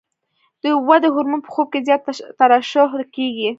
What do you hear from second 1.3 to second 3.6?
په خوب کې زیات ترشح کېږي.